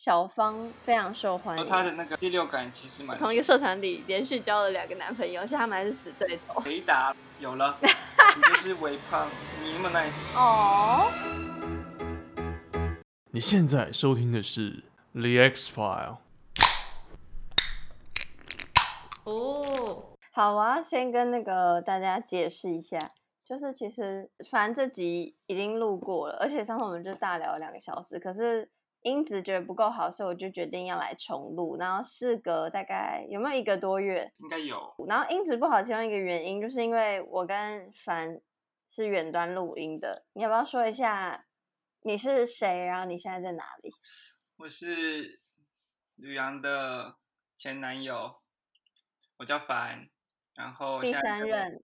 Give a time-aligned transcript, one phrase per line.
[0.00, 6.62] 小芳非常受欢迎，她的那个第六感其实蛮同一个社团里连续交了两个男朋友，而且他们还是死对头。
[6.64, 9.26] 雷达有了， 你就是微胖，
[9.60, 11.10] 你那么 nice 哦。
[13.32, 14.84] 你现在收听的是
[15.14, 16.18] The X File。
[19.24, 23.00] 哦，好我要，先跟那个大家解释一下。
[23.44, 28.70] 就是其实，反正这集已经录过了，而且上次我们就大聊了两个小时，可是
[29.02, 31.76] 音质觉得不够好，所以我就决定要来重录。
[31.78, 34.32] 然后事隔大概有没有一个多月？
[34.38, 34.94] 应该有。
[35.06, 38.40] 然后音质不好，其中一个原因就是因为我跟凡
[38.88, 40.24] 是远端录音的。
[40.32, 41.46] 你要不要说一下
[42.02, 42.84] 你是谁？
[42.86, 43.90] 然后你现在在哪里？
[44.56, 45.38] 我是
[46.16, 47.14] 吕阳的
[47.56, 48.40] 前男友，
[49.36, 50.08] 我叫凡，
[50.54, 51.82] 然后第三任。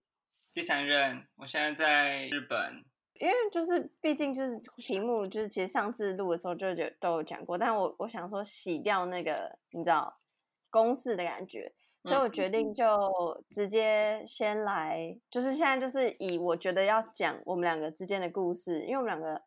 [0.53, 2.85] 第三任，我现在在日本。
[3.17, 10.13] 因为就是，毕竟就是题目，就是其实上次录的时候就就都有讲过，但我我想说洗掉那个你知道
[10.69, 11.71] 公式的感觉，
[12.03, 12.85] 所以我决定就
[13.49, 19.41] 直接先来，嗯、就是现在就是以我觉得要讲我们两个之间的故事，因为我们两个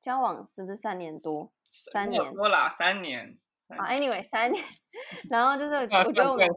[0.00, 1.52] 交往是不是三年多？
[1.62, 3.38] 三年多啦，三年。
[3.68, 4.64] 啊，anyway，三年。
[5.30, 6.48] 然后就是我觉得我们，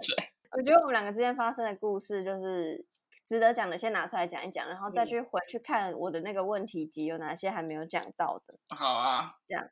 [0.58, 2.84] 我觉得我们两个之间发生的故事就是。
[3.26, 8.56] 值得讲的先拿出来讲一讲，然后再去回去看我的那个问题集有哪些还没有讲到的。
[8.70, 9.68] 好啊，这样。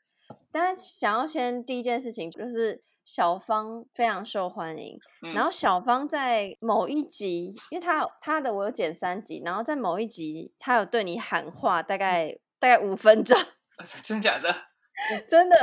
[0.52, 13.38] 但是想要先第一件事情就是小芳非常受欢迎，嗯、然后小芳在某一集，因为她她的我有剪三集，然后在某一集她有对你喊话，大概、嗯、大概五分钟。
[14.04, 14.56] 真假的？
[15.28, 15.58] 真的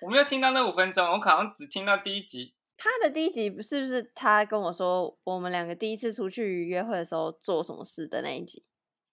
[0.00, 2.55] 我，我没有听到那五分钟，我好像只听到第一集。
[2.76, 8.64] 他的第一集是不是他跟我说我们两个第一次出去约会的时候做什么事的那一集？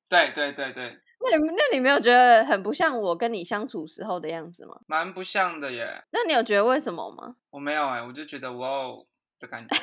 [0.09, 0.99] 对对对对。
[1.25, 4.75] 那你那你没有觉得很不像我跟你相处时候的样子吗？
[4.87, 6.03] 蛮不像的耶。
[6.11, 7.37] 那你有觉得为什么吗？
[7.51, 9.05] 我没有哎，我就觉得哇哦
[9.39, 9.77] 的感觉。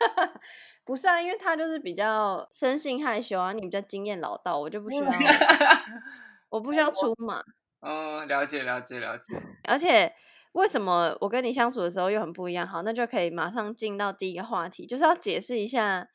[0.84, 5.04] 不是啊，因为他就是比较生性害羞啊，你比较经验老道，我就不需要，
[6.50, 7.40] 我不需要出马。
[7.80, 9.40] 嗯，了解了解了解。
[9.68, 10.12] 而且。
[10.52, 12.66] 为什么我跟你相处的时候又很不一样？
[12.66, 16.06] 好，那就可以马上进到第一个话题，就是要解释一下，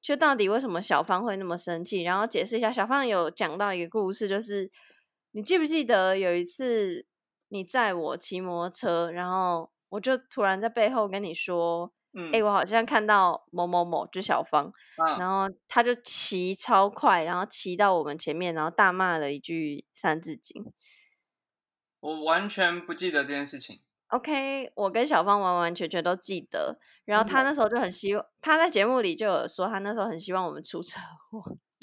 [0.00, 2.72] 就到底为什么小芳会那么生气，然后解释一下。
[2.72, 4.70] 小芳有讲到一个故事，就是
[5.32, 7.06] 你记不记得有一次
[7.48, 14.72] 你载我骑摩托车，然后我就突然在背后跟你说：“嗯，哎，我好像看到某某某，就小芳。
[14.96, 20.64] 啊”然后他就骑超快，然后骑到我们前面，然后大骂了一句《三字经》。
[22.00, 23.80] 我完全不记得这件事情。
[24.08, 26.78] OK，我跟小芳完完全全都记得。
[27.04, 31.42] 然后他那时候就很希望，他在节目里就有说，他那时候很希望我们出车祸。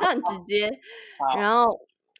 [0.00, 0.70] 他很直 接。
[1.36, 1.66] 然后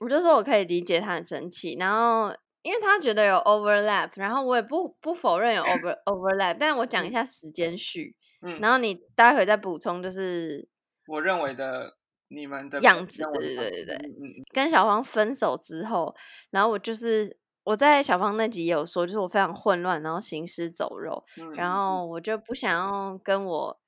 [0.00, 1.74] 我就说我可以理解他很生气。
[1.78, 2.30] 然后
[2.60, 8.14] 因为他觉得有 overlap，然后我也不不否认有 over overlap，但我讲一下时间序。
[8.42, 8.60] 嗯。
[8.60, 10.68] 然后你待会再补充，就是
[11.06, 11.96] 我认为的。
[12.32, 13.96] 你们的样子，对对对对对。
[13.96, 16.14] 嗯、跟小芳分手之后，
[16.50, 23.80] 然后我就是我在小芳那集也有说，就是我非常混乱，然后行尸走肉，嗯、然后我就不想要跟我，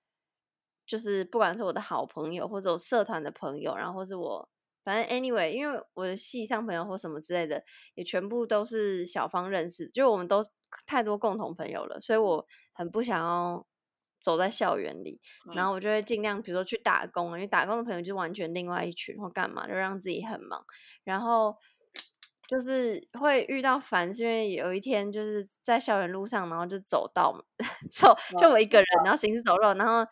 [0.84, 4.48] 就是不管是我的好朋友或者我社团的朋友，然后或是我
[4.82, 7.62] 反正 anyway，因为我的系上朋友或什么之类的，
[7.94, 10.40] 也全部都是小芳认识，就我们都
[10.86, 13.64] 太多共同朋友了，所以我很不想要。
[14.22, 15.20] 走在校园里，
[15.54, 20.64] 然后我就会尽量，比如说去打工，因为打工的朋友就完全另外一群，或干嘛，就让自己很忙。
[21.02, 21.56] 然后
[22.48, 27.34] 就是会遇到烦，是因为有一天就是在校园路上，然后就走到
[27.90, 30.06] 走，就我一个人，然后行尸走肉，然后。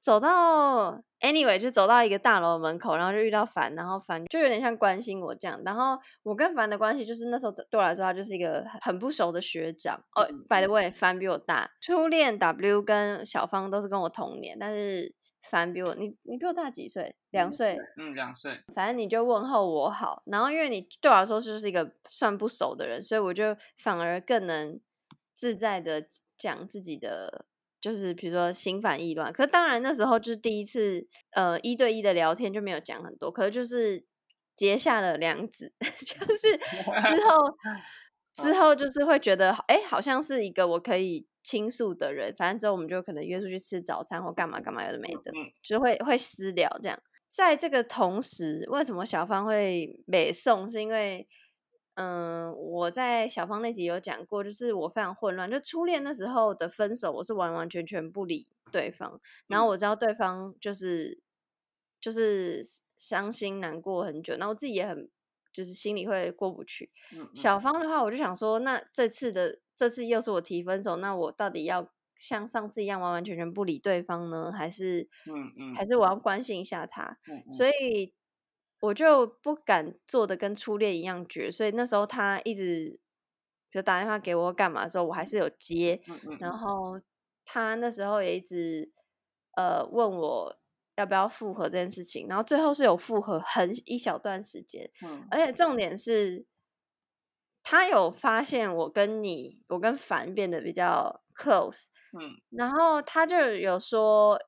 [0.00, 5.60] 走到 anyway 就走到一个大楼门口，然后就遇到凡，然后凡就有点像关心我这样。
[5.62, 10.02] 然后我跟凡的关系就是那时候对我来说，他就是一个很不熟的学长。
[10.16, 11.70] 哦、oh，by the way，凡比我大。
[11.82, 17.14] 初恋 W 跟小芳都是跟我同年，但是凡比我你你比我大几岁？
[17.30, 17.76] 两岁？
[17.98, 18.58] 嗯，两岁。
[18.74, 20.22] 反正你就问候我好。
[20.24, 24.80] 然后因为你对我来说就是一个算不熟的人，所以我就反而更能
[25.34, 26.06] 自在的
[26.38, 27.44] 讲自己的。
[27.80, 34.04] 就是比如说心烦意乱，可是当然那时候就是第一次，呃，一对一的聊天就没有讲很多，可是就是
[34.54, 37.56] 结下了梁子， 就是之后
[38.44, 45.32] 之后就是会觉得，哎，好像是一个我可以倾诉的人，反正之后我们就可能约出去吃早餐或干嘛干嘛，有的没的，
[45.62, 46.98] 就是会会私聊这样。
[47.28, 50.70] 在这个同时，为什么小芳会美送？
[50.70, 51.26] 是因为。
[52.00, 61.20] 嗯，我在小芳那集有讲过，就是我非常混乱，就初恋那时候的分手，我是完完全全不理对方，然后我知道对方就是
[62.00, 62.64] 就是
[62.96, 65.10] 伤心难过很久，然后我自己也很
[65.52, 66.90] 就是心里会过不去。
[67.34, 77.18] 小芳的话，我就想说，那这次的这次又是我提分手，那我到底要像上次一样完完全全不理对方呢，还是嗯嗯，还是我要关心一下他？
[77.50, 78.14] 所以
[78.80, 81.50] 我就不敢做的跟初恋一样绝。
[81.50, 82.98] 所以那时候他一直
[83.70, 86.02] 就打电话给我干嘛的时候，我还是有接。
[86.08, 87.00] 嗯嗯、然后
[87.44, 88.92] 他那时候也一直
[89.56, 90.56] 呃问我。
[90.96, 96.44] 要不要复合这件事情，然后最后是有复合很一小段时间，嗯，而且重点是，
[97.62, 104.38] 他有发现我跟你，我跟凡变得比较 close，嗯，然后他就有说，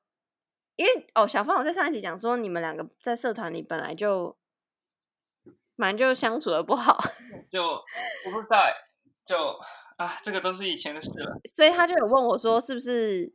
[0.75, 4.35] 因为哦，小芳我在上一集讲说，你们两个在社团里本来就，
[5.77, 6.97] 反正就相处的不好，
[7.51, 8.63] 就我不知道，
[9.25, 9.37] 就
[9.97, 13.33] 啊，这个都是以前的事了，所以他就有问我说，是不是？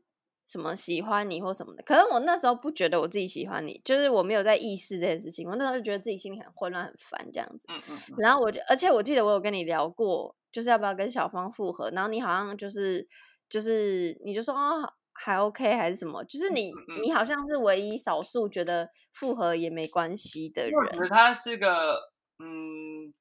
[0.51, 5.47] 什么喜欢你或什么的，可是我那时候不觉得我自己喜欢你，就是我没有在意识这件事情。
[5.47, 7.67] 我那时候就觉得自己心里很混乱、很烦这样子。
[7.69, 7.99] 嗯嗯。
[8.17, 11.91] 然后我就，而且我记得我有跟你聊过，就是要不要跟小芳复合。
[11.91, 13.07] 然后你好像就是
[13.51, 20.73] 就是你就说哦还 OK 还是什么，就是你嗯嗯你好像是唯一少数觉得复合也没关系的人。
[20.75, 23.13] 我觉得他是个嗯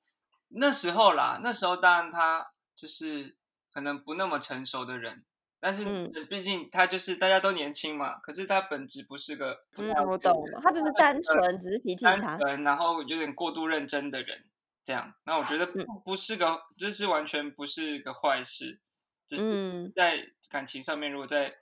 [0.49, 3.35] 那时候啦，那时候当然他就是
[3.73, 5.23] 可能不那么成熟的人。
[5.59, 5.83] 但是，
[6.29, 8.19] 毕竟他就是大家都年轻嘛。
[8.19, 14.45] 可是他本质不是个，嗯，我懂了，他就是单纯，只是脾气差，然后有点过度认真的人，
[14.83, 15.15] 这样。
[15.25, 18.79] 那我觉 得不不是个，就是完全不是个坏事。
[19.27, 21.55] 就是在感情上面，如果再，就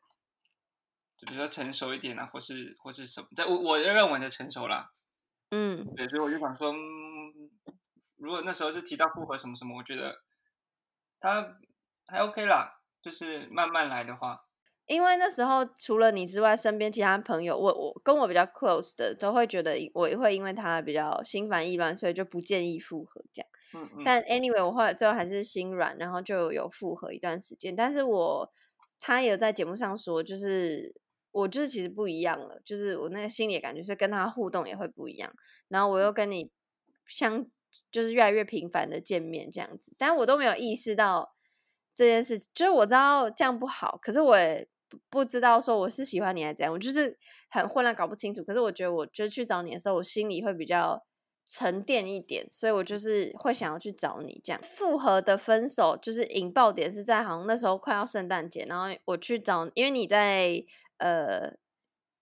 [1.28, 4.92] 比如说成熟一点啊，或是或是什么，在我我认为的成熟啦。
[5.52, 6.74] 嗯，对，所以我就想说，
[8.18, 10.16] 如果那时候是提到复合什么什么，我觉得
[11.20, 11.58] 他
[12.08, 12.82] 还 OK 啦。
[13.02, 14.36] 就是慢慢来的话，
[14.88, 23.50] 因为那时候除了你之外，身边其他朋友，我我跟我比较 close 的，都会觉得我也会因为他比较心烦意乱，所以就不建议复合这样。
[23.76, 24.02] 嗯嗯。
[24.04, 27.76] 但 anyway，我后来最后还是心软，然后就有复合一段时间。
[27.76, 28.52] 但是我
[29.00, 31.00] 他也有在节目上说，就是
[31.36, 35.34] 我就是其实不一样了，就是我那个心里感觉是跟他互动也会不一样。
[35.68, 36.50] 然后我又跟你
[37.06, 37.46] 相
[37.92, 41.34] 就是越来越频繁的见面这样子，但我都没有意识到。
[41.98, 44.68] 这件事情就是我知道这样不好，可是我也
[45.10, 47.18] 不知道说我是喜欢你还是怎样，我就是
[47.50, 48.44] 很混乱，搞不清楚。
[48.44, 51.02] 可是我觉得，我就去找你的时候，我心里会比较
[51.46, 54.42] 沉淀一点，所以我就是会想要去找你。
[54.44, 60.62] 这样复合的分手就是引爆点是在好像那时候快要圣诞节，然后我去找，因为你在
[60.98, 61.54] 呃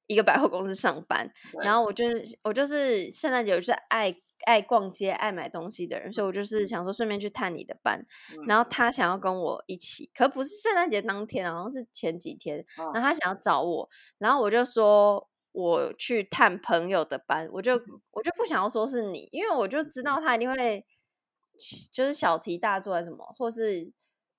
[0.08, 1.31] 一个百货公司上班，
[1.64, 4.16] 然后我就是我就是圣诞节我就是爱。
[4.46, 8.06] 爱逛街、爱买东西的人，所以我就是想说顺便去探你的班。
[8.34, 12.60] 嗯、然后他想要跟我一起，可不是圣诞节当天，好像是前几天。
[12.78, 17.76] 嗯、然后他想要找我，然后我就说我去探朋友的班，我就
[18.12, 20.86] 我就不想要说是你，因为我就知道他一定会
[21.94, 23.90] 就是小题大做还是什么，或是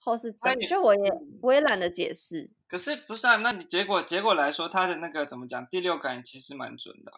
[0.05, 2.47] 或是怎么，就我也我也懒得解释。
[2.69, 3.37] 可是不是啊？
[3.37, 5.67] 那你结果结果来说，他的那个怎么讲？
[5.67, 7.13] 第六感其实蛮准的。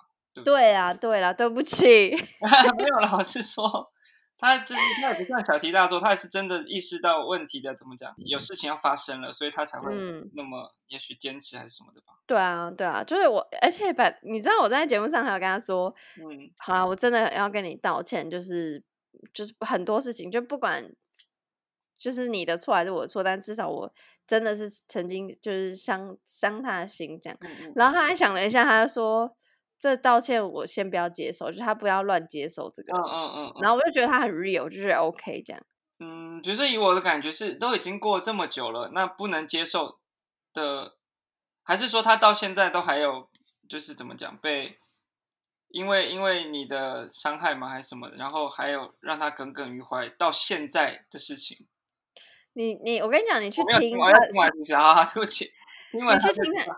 [0.45, 2.11] 对啊，对啦，对不起，
[2.77, 3.91] 没有啦，我是说，
[4.37, 8.15] 他就是他也不算小题大做，他也是真的意识到问题的，怎么讲？
[8.19, 9.95] 有事情要发生了，所以他才会
[10.35, 12.13] 那么也许坚持还是什么的吧？
[12.27, 15.89] 对啊，对啊，就是我，而且把你知道我在节目上还有跟他说，
[16.19, 18.83] 嗯，好啦，我真的要跟你道歉，就是
[19.33, 20.85] 就是很多事情，就不管
[21.97, 23.93] 就是你的错还是我的错，但至少我
[24.27, 27.39] 真的是曾经就是伤伤他的心这样，
[27.75, 29.37] 然后他还想了一下，他就说。
[29.79, 32.97] 这道歉我先不要接受，就是他不要乱接受这个。
[32.97, 33.61] 嗯嗯嗯。
[33.61, 35.63] 然后我就觉得他很 real，就是 OK 这样。
[35.99, 39.99] 嗯，就是以我的感觉是，都已经过这么久了，那不能接受
[40.55, 40.97] 的，
[41.63, 43.29] 还是说他到现在都还有，
[43.69, 44.79] 就是怎么讲，被
[45.69, 51.67] 因为因为你的伤害吗，还是什么的，然后还有让他耿耿于怀到现在的事情。
[52.57, 55.51] 你你，我跟你讲，你去听我听完啊， 对不起，
[55.93, 56.77] 听完你去听他。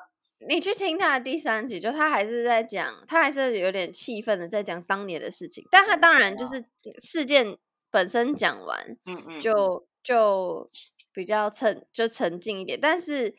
[0.49, 6.65] 你去听他的第三集，就他还是在讲，他还是有点气愤的在讲当年的事情，但他当然就是
[6.99, 7.57] 事件
[7.91, 10.71] 本身讲完，嗯嗯，就就
[11.13, 12.79] 比较沉，就沉静一点。
[12.81, 13.35] 但是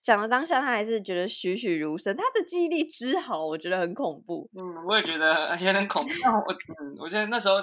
[0.00, 4.50] 讲到当下，他还是觉得栩栩如生，他的记忆力之好，我觉得很恐怖。
[4.54, 6.10] 嗯，我也觉得有点恐怖。
[6.46, 7.56] 我，嗯，我觉得那时候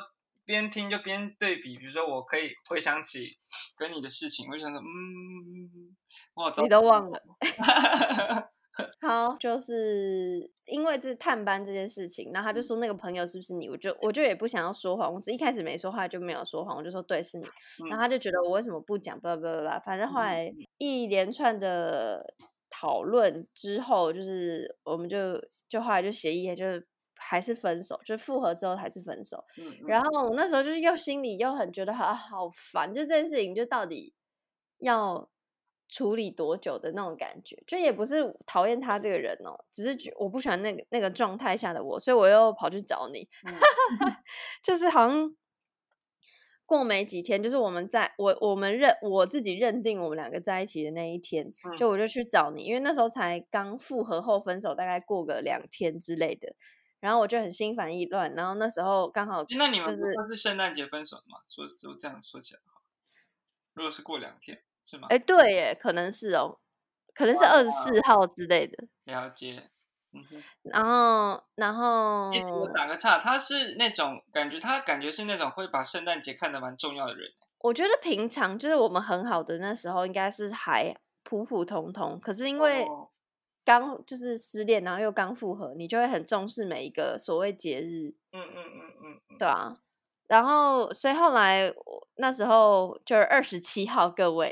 [0.50, 3.38] 边听就边对比，比如说我可以回想起
[3.78, 5.96] 跟你的事情，我就想说，嗯，
[6.34, 7.22] 我你都忘了。
[9.06, 13.70] 好，就是因为这探班这件事情，然后他就说那个朋友是不是你？
[13.70, 17.46] 我就我就也不想要说谎，我是一开始没说话就没有说谎，我就说对是你。
[17.88, 19.20] 然后他就觉得我为什么不讲？
[19.20, 22.34] 不不不不，反正后来一连串的
[22.72, 26.66] 讨论之后，就是我们就就后来就协议，就
[27.20, 29.44] 还是分手，就复合之后还是分手。
[29.58, 34.14] 嗯嗯、然后我那时候就是又心里又很觉得啊好烦，就这件事情就到底
[34.80, 35.30] 要
[35.88, 43.54] 处理多久的那种感觉，就也不是讨厌他这个人哦，只是觉我不喜欢那个那个状态下的我，所以我又跑去找你，嗯、
[44.64, 45.36] 就是好像。
[46.70, 56.54] 过没几天，就是我们在我我们认我自己认定我们两个在一起的那一天，嗯、就我就去找你，因为那时候才刚复合后分手，大概过个两天之类的，
[57.00, 61.40] 然后我就很心烦意乱，然后那时候刚好、就是，那你们不是圣诞节分手的吗？
[61.48, 62.60] 说就这样说起来
[63.74, 65.08] 如果是过两天是吗？
[65.10, 66.60] 哎，对耶，可能是哦，
[67.14, 68.88] 可能是二十四号之类的。
[69.06, 69.70] 了解。
[70.12, 70.24] 嗯、
[70.64, 77.32] 然后，然后我打个岔，他是那种感觉，他感觉是那种会把圣诞节看得蛮重要的人。
[77.60, 82.20] 我觉得平常就是我们很好的那时候，应该是还普普通通。
[82.20, 82.84] 可是因为
[83.70, 88.16] 刚就是失恋，然后又刚复合，你就会很重视每一个所谓节日。
[88.32, 89.78] 嗯嗯嗯嗯，嗯对啊。
[90.28, 91.72] 然后，所以后来
[92.16, 94.52] 那时候就是二十七号，各位，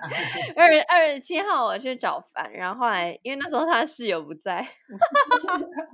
[0.56, 4.66] 二二十七号我去找凡，然后后来因为那时候他室友不在，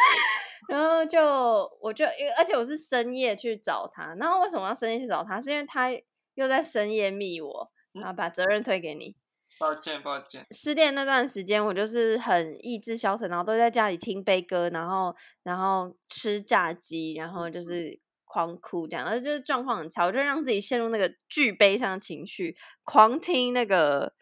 [0.68, 2.06] 然后就我就
[2.38, 5.38] 而且我是深夜去找他，然后为什么要深夜去找他？
[5.38, 5.90] 是因为他
[6.34, 9.14] 又在深夜密我，然后把责任推给你。
[9.58, 10.46] 抱歉，抱歉。
[10.50, 18.00] 失恋那段时间，我就是很意志消沉，然后都在家里听悲歌，然后然后吃炸鸡，然后就是。
[18.28, 24.12] 狂哭这样，然后就是状况很差，我就让自己陷入那个巨悲伤的情绪，狂听那个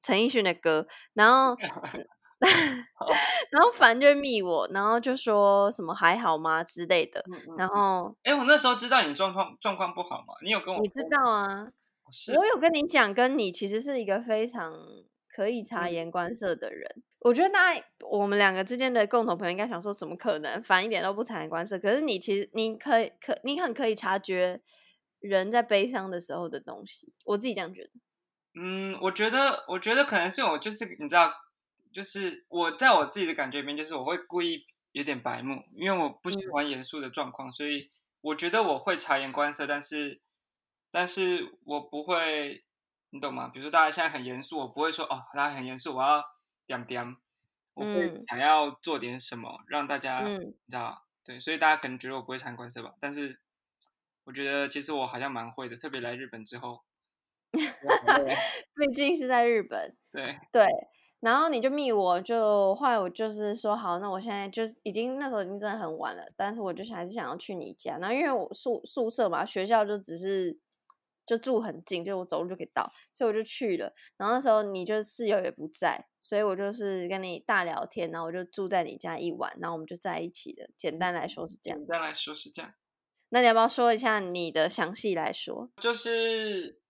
[0.00, 1.56] 陈奕迅的歌，然后，
[3.50, 7.24] 然后反正就密我，然后就说什么还好吗之类的，
[7.56, 10.34] 然后，哎，我那时候知道你状况状况不好吗？
[10.44, 10.80] 你有跟我？
[10.80, 11.72] 你知道啊，是
[12.36, 14.72] 我有跟你讲，跟你其实是一个非常
[15.28, 16.90] 可以察言观色的人。
[16.96, 17.74] 嗯我觉得那
[18.08, 21.76] 我们两个之间的共同朋友应该想说，什么可能反一点都不察言观色？
[21.76, 24.60] 可是你其实你可以可你很可以察觉
[25.18, 27.90] 人在悲伤的时候的东西，我自己这样觉得。
[28.54, 31.32] 嗯，我觉得我觉得可能是我就是你知道，
[31.92, 37.88] 就是我在我自己的感觉里面，就是我会故意有点白目，因为我不喜欢严肃的状况，嗯、所以
[38.20, 40.20] 我觉得我会察言观色，但是
[40.96, 42.64] 但是我不会，
[43.10, 43.50] 你懂吗？
[43.52, 46.24] 比如说大家现在很严肃，我不会说哦，大家很严肃，我要。
[46.68, 47.16] 点点，
[47.74, 53.38] 我会想要做点什么、嗯、让大家，你知道，对，所以大家可能觉得我不会察言观是吧，但是
[54.24, 56.82] 我觉得其实我好像蛮会的，特别来日本之后，
[57.52, 60.66] 毕竟是在日本， 对对，
[61.20, 70.58] 然后你就密我就，就后来我就是说好，那我现在就是已经那时候已经真的很晚了，但是我就还是想要去你家，然后因为我宿宿舍嘛，学校就只是。
[71.26, 73.92] 就住很近，就我走路就可以到，所以我就去了。
[74.16, 80.70] 然后那时候你就室友也不在，所以我就是跟你大聊天，然后我就住在你家一晚，然后我们就在一起的。
[80.76, 81.78] 简单来说是这样。
[81.78, 82.72] 简单来说是这样。
[83.30, 85.68] 那你要不要说一下你的详细来说？
[85.80, 86.80] 就是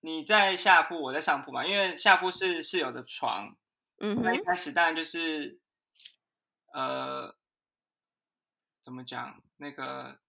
[0.00, 3.56] 你在下铺，我在上铺嘛，因为下铺是室友的床。
[3.98, 4.22] 嗯哼。
[4.22, 5.58] 那一开始当然就是，
[6.72, 7.34] 呃，
[8.80, 9.42] 怎么讲？
[9.56, 10.20] 那个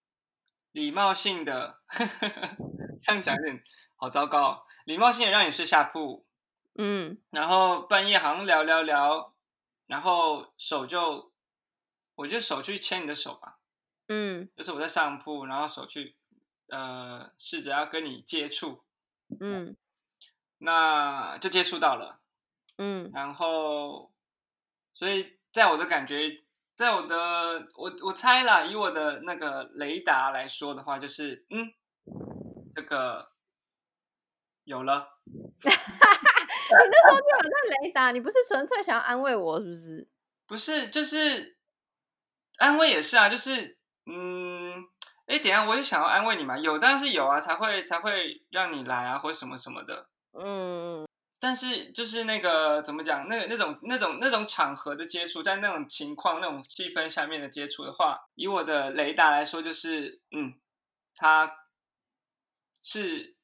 [0.71, 1.79] 礼貌性的。
[3.05, 3.63] 这样讲有点
[3.97, 6.25] 好糟糕，礼貌性的让你睡下铺，
[6.73, 9.35] 嗯，然后半夜好像聊聊聊，
[9.85, 11.31] 然后手就，
[12.15, 13.59] 我就手去牵你的手吧，
[14.07, 16.15] 嗯，就是我在上铺，然后手去，
[16.69, 18.83] 呃，试着要跟你接触，
[19.39, 19.77] 嗯，
[20.57, 22.19] 那就接触到了，
[22.77, 24.11] 嗯，然后，
[24.95, 26.43] 所以在我的感觉，
[26.73, 31.71] 在我的我我猜啦，以我的那个雷达来说的话，就是嗯。
[32.75, 33.31] 这个
[34.65, 40.07] 有了， 你那时候就有在雷达，你不是纯粹想要安慰我，是不是？
[40.45, 41.57] 不是，就是
[42.57, 44.83] 安慰也是啊，就是嗯，
[45.27, 51.07] 哎，等下我也想要安慰你嘛，有当然是有啊，才会才会让你来啊，或什么什么的，嗯。
[51.39, 60.53] 但是就是那个怎么讲，那个那种那种那种场合的接触，在那种情况、那种气氛下面的接触的话，以我的雷达来说，就是嗯，
[61.15, 61.64] 他。
[62.87, 63.35] 是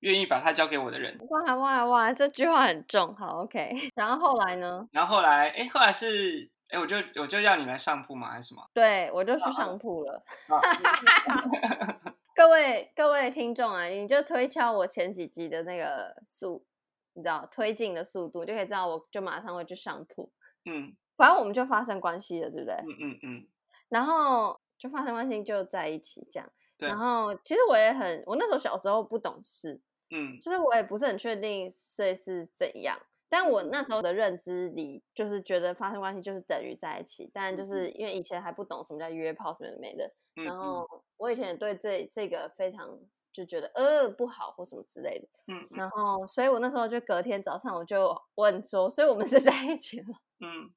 [0.00, 1.18] 愿意把他交给我的人。
[1.28, 2.10] 哇哇哇！
[2.12, 3.12] 这句话很重。
[3.12, 3.70] 好，OK。
[3.94, 4.88] 然后后来呢？
[4.90, 8.30] 然后后来，哎，后来是，哎，我就我就要你来上铺吗？
[8.30, 8.66] 还是什么？
[8.72, 10.24] 对，我就去上铺了。
[12.34, 16.64] 各位各位听众啊，你就推敲我前几集的那个速，
[17.12, 20.32] 你知道推进的速度，就可以知道我就马上会去上铺。
[20.64, 22.74] 嗯，反正我们就发生关系了，对不对？
[22.76, 23.46] 嗯嗯嗯。
[23.90, 26.50] 然后就发生关系，就在一起这样。
[26.78, 26.98] 对然。
[26.98, 29.80] 后其实我也很，我那时候小时候不懂事，
[30.10, 42.98] 嗯，就是我也不是很确定这是怎样，但我那时候的认知里，就是觉得发生关系就是等于在一起，但就是因为以前还不懂什么叫约炮什么的没的，然后我以前也对这这个非常
[43.32, 50.06] 就觉得呃不好或什么之类的，嗯，然后所以我那时候就隔天早上我就问说，所以我们是在一起了，
[50.40, 50.70] 嗯，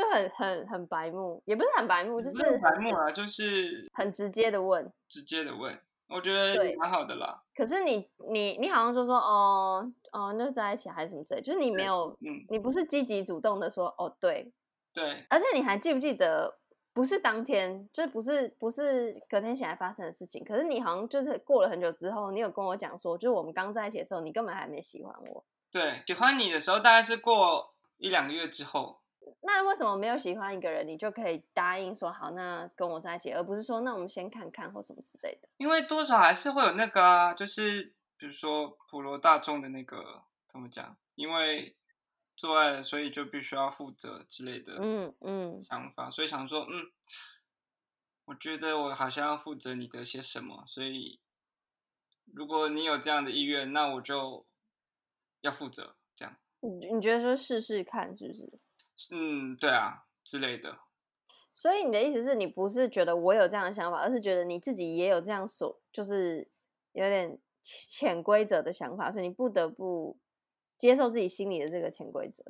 [0.00, 5.78] 就很很很白目，也不是很白目，就是很白目啊，就是很直接的问，直接的问。
[6.08, 7.40] 我觉得蛮好的啦。
[7.54, 14.52] 可是你你你好像就说哦哦，那在一起还是什么之类，就是你没有，嗯，你不是积极主动的说哦，对
[14.92, 15.24] 对。
[15.30, 16.58] 而且你还记不记得，
[16.92, 20.44] 不是当天，就是不是不是隔天醒来发生的事情。
[20.44, 25.44] 可是你好像就是过了很久之后，你有跟我讲说，就是我们刚在一起的时候，你根本还没喜欢我。
[25.70, 28.98] 对，喜欢你的时候大概是过一两个月之后。
[29.42, 35.48] 那为什么没有喜欢一个人，你就可以答应说好，那跟我在一起，而不是说那我们先看看或什么之类的？
[35.56, 40.96] 因为多少还是会有那个啊，就是比如说普罗大众的那个怎么讲？
[41.14, 41.76] 因为
[42.36, 46.90] 做爱了，所以就必须要负责之类的，嗯嗯，想法，所以想说，嗯，
[48.24, 51.20] 我觉得我好像要负责你的些什么，所以
[52.32, 54.44] 如果你有这样的意愿，那我就
[55.42, 56.36] 要负责，这样。
[56.60, 58.58] 你你觉得说试试看是不是？
[59.12, 60.78] 嗯，对啊，之类的。
[61.52, 66.48] 所以你的意思是你不是觉得我有这样的想法，而是觉得你自己也有这样所，就是
[66.92, 70.18] 有点潜规则的想法，所以你不得不
[70.76, 72.44] 接受自己心里的这个潜规则。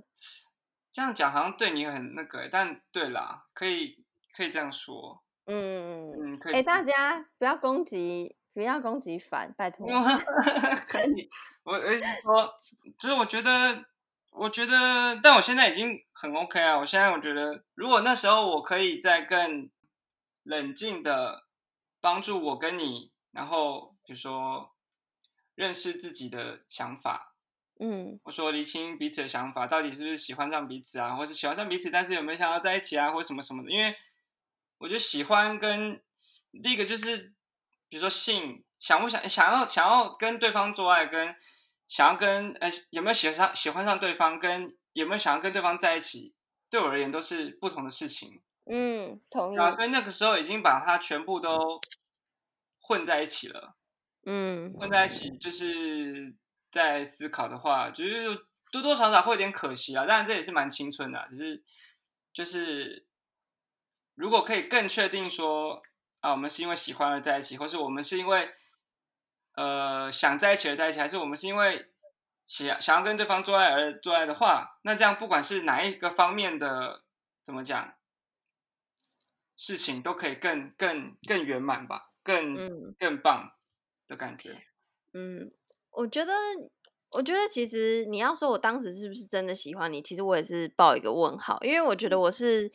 [0.90, 5.22] 这样讲好像对你很那个，但对啦，可以可以这样说。
[5.44, 6.54] 嗯嗯，可以。
[6.54, 9.86] 哎，大家不要攻击，不要攻击反，拜托。
[10.88, 11.28] 可以，
[11.64, 12.54] 我我是说，
[12.98, 13.84] 就是我觉得。
[14.36, 16.76] 我觉得，但我现在已经很 OK 啊！
[16.78, 19.70] 我现在我觉得，如果那时候我可以再更
[20.42, 21.46] 冷静的
[22.00, 24.74] 帮助我跟你，然后比如说
[25.54, 27.36] 认识自己的想法，
[27.78, 33.70] 嗯，我说厘清彼此的想法，到底是不是喜欢上彼此啊，或是喜欢上彼此，但是有没有想要在一起啊，或什么什么的？
[33.70, 33.94] 因为
[34.78, 36.02] 我觉得喜欢跟
[36.60, 37.32] 第一个就是，
[37.88, 41.36] 比如说性，想不想想要想要跟对方做爱跟。
[41.86, 46.34] 想要跟呃有没有喜欢上喜欢上对方，跟有没有想要跟对方在一起，
[46.70, 48.42] 对我而言都是不同的事情。
[48.64, 49.56] 嗯，同意。
[49.56, 51.80] 所以那个时候已经把它全部都
[52.80, 53.76] 混在一起了。
[54.24, 56.34] 嗯，混在一起就是
[56.70, 60.06] 在思考的话，就是多多少少会有点可惜啊。
[60.06, 61.62] 当然这也是蛮青春的啊，只是
[62.32, 63.06] 就是
[64.14, 65.82] 如果可以更确定说
[66.20, 68.50] 啊，我们是因为喜欢而在一起，或是我们是因为。
[69.54, 71.86] 呃，想在一起而在一起，还是我们是因为
[72.46, 77.04] 想想要跟对方做爱而做爱的话，那这样不管是哪一个方面的，
[77.44, 77.94] 怎么讲，
[79.56, 83.52] 事情都可以更更更圆满吧，更、嗯、更棒
[84.08, 84.50] 的感觉。
[85.12, 85.52] 嗯，
[85.90, 86.32] 我觉得，
[87.12, 92.72] 我觉得其实你要说我当时是不是真的喜欢你，其实我也是抱一个问号，因为我觉得我是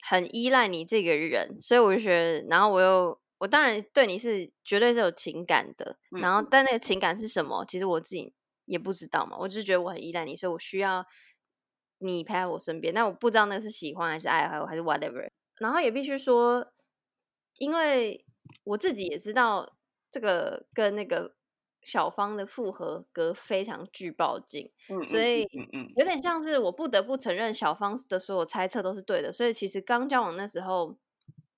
[0.00, 3.20] 很依赖你这个人，所以我就觉得，然后我又。
[3.38, 7.64] 我当然对你是绝对是有情感的，然后但那个情感是什么？
[7.64, 9.36] 其实我自己也不知道嘛。
[9.38, 11.06] 我只是觉得我很依赖你，所以我需要
[11.98, 12.92] 你陪在我身边。
[12.92, 15.28] 但我不知道那是喜欢还是爱，还是 whatever。
[15.60, 16.72] 然后也必须说，
[17.58, 18.24] 因为
[18.64, 19.76] 我自己也知道
[20.10, 21.36] 这个跟那个
[21.82, 24.72] 小芳的复合隔非常巨爆劲，
[25.06, 25.46] 所以
[25.94, 29.30] 有点像是我不得不承认小芳的所有猜测都是对的。
[29.30, 30.98] 所以其实刚交往那时候。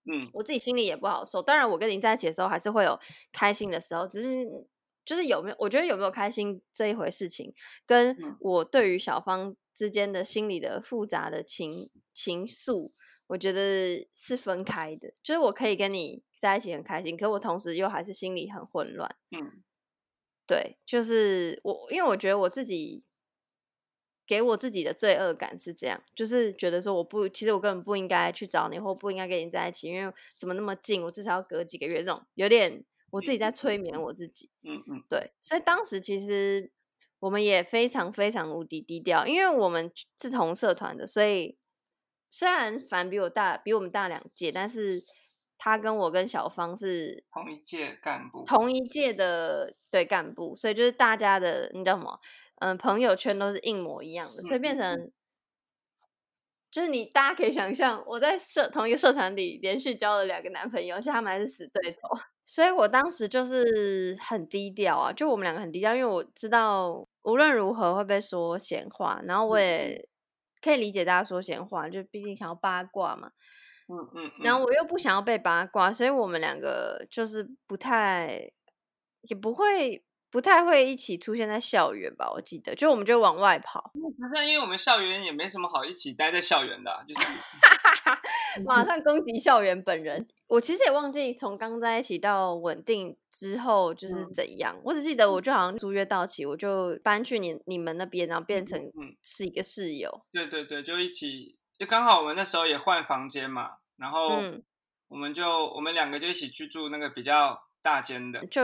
[0.05, 1.43] 嗯，我自己心里也不好受。
[1.43, 2.99] 当然，我跟你在一起的时候，还是会有
[3.33, 4.07] 开心的时候。
[4.07, 4.67] 只是，
[5.05, 7.53] 就是有没有，我觉得有没有开心这一回事情，
[7.87, 12.93] 跟我对于小芳之间的心理的复杂的情情愫，
[13.27, 15.13] 我觉得是分开的。
[15.23, 19.17] 就是我可以跟你在一起很开心，可我同时又还是心里很混乱。
[19.31, 19.63] 嗯，
[20.47, 23.05] 对，就是我，因为我觉得我自己。
[24.31, 34.49] 给我自己的罪恶感是这样，就是觉得说我不，其实我根本不应该去找你，或不应该跟你在一起，因为怎么那么近，我至少要隔几个月，这种有点我自己在催眠我自己。
[34.63, 36.71] 嗯嗯，对，所以当时其实
[37.19, 41.59] 我们也非常非常无敌低调，因为我们是同社团的，所以
[42.31, 45.03] 虽然凡比我大，比我们大两届，但是
[45.59, 52.21] 他跟我跟小芳是同一届干部，同一届的对干部，所以就是大家的你知道吗？
[52.61, 55.11] 嗯，朋友圈都是一模一样的，所以变成
[56.71, 62.01] 就是你大家可以想象，我在社同一个社团里连续交了两个男朋友，而且他们还是死对头，
[62.45, 70.07] 所以我当时就是很低调啊，就我们两个很低调，因为我知道无论如何会被说闲话，然后我也
[70.61, 73.33] 可以理解大家说闲话，就毕竟想要八卦嘛，
[73.89, 78.51] 嗯嗯，然后我又不想要被八卦，所以我们两个就是不太
[79.23, 80.05] 也不会。
[80.31, 82.31] 不太会一起出现在校园吧？
[82.33, 83.91] 我记得，就我们就往外跑。
[83.93, 87.27] 不是，因为我们校园也没什么好一起待在校园的、啊，就是
[88.65, 90.27] 马上攻击校园本人。
[90.47, 94.75] 我其实也忘记从刚在一起到稳定之后就是怎样。
[94.77, 98.81] 嗯、我只记得我就好像租约到期，我就搬去你你们那边，然后变成
[99.23, 100.25] 是一个室友。
[100.33, 104.41] 对对对，就一起，就刚好我们那时候也换房间嘛，然后
[105.09, 108.63] 我们就、嗯、我们两个就一起去住那个比较大间的，就。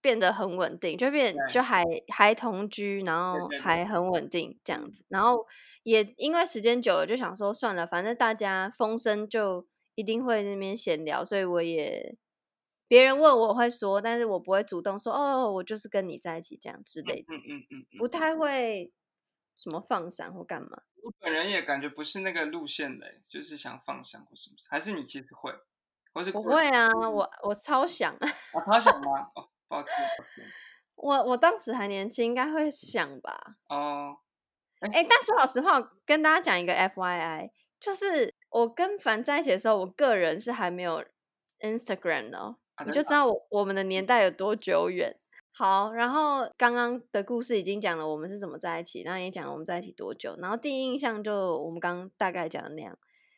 [0.00, 5.46] 变得很稳定，就变就还还同居，然后还很稳定这样子，然后
[5.82, 12.16] 也因为时间久了，就想说算了，反正大家风声就一定会那边闲聊，所以我也
[12.88, 18.92] 别人问我会说，但是我不会主动说哦，我就是跟你在一起这样之类的，嗯嗯嗯，不太会
[19.56, 20.82] 什么放闪或干嘛。
[21.02, 25.52] 我本人也感觉不是那个路线的，就是想放闪或什么，还是你其实会，
[26.12, 28.16] 我是不会啊，我我超想，
[28.54, 29.30] 我超想 吗？
[29.34, 29.48] 哦。
[30.94, 33.56] 我我当时还年轻，应该会想吧。
[33.68, 34.16] 哦，
[34.80, 41.04] 哎，但说老实话，跟大家讲一个 FYI，就是我跟凡在一起的时候，我个人是还没有
[41.60, 45.16] Instagram 的，啊、你就知道我我们的年代有多久远。
[45.54, 52.96] 好，然后刚刚的故事已经讲了我们是怎么在一起，然后也讲了我们在一起多久，然后第一印象就我们刚刚大概讲的那样。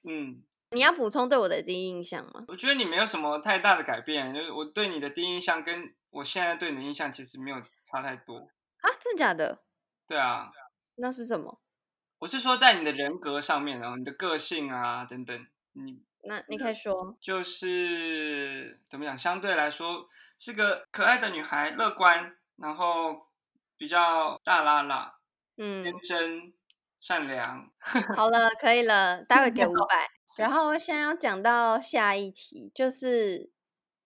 [0.08, 0.42] 嗯。
[0.70, 2.44] 你要补充对我的第一印象吗？
[2.48, 9.64] 我觉得你没有什么太大的改变，就是我对你的第一印象跟我现在对你的印象其实没有差太多啊，真的假的？
[10.06, 10.50] 对啊，
[10.96, 11.60] 那是什么？
[12.18, 19.18] 我是说在你的人格上面，然后你的个性啊等等，你那你可以说，就是怎么讲？
[19.18, 23.28] 相对来说是个可爱的女孩，乐观，然后
[23.76, 25.18] 比较大拉拉，
[25.56, 26.54] 嗯，天真
[26.98, 27.70] 善良。
[28.16, 30.08] 好了，可以了，待会给五 百。
[30.38, 33.50] 然后现在要讲到下一题，就是